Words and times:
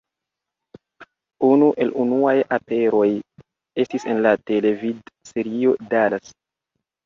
Unu 1.49 1.67
el 1.85 1.91
unuaj 2.05 2.33
aperoj 2.57 3.07
estis 3.87 4.09
en 4.15 4.25
la 4.29 4.35
televidserio 4.53 5.79
Dallas. 5.95 6.37